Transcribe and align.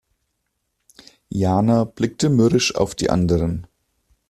Jana 1.29 1.83
blickte 1.85 2.29
mürrisch 2.31 2.73
auf 2.73 2.95
die 2.95 3.11
anderen. 3.11 3.67